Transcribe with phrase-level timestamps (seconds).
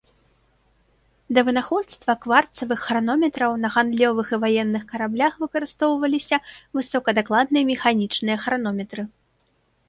[1.37, 6.37] Да вынаходства кварцавых хранометраў, на гандлёвых і ваенных караблях выкарыстоўваліся
[6.79, 9.03] высокадакладныя механічныя хранометры.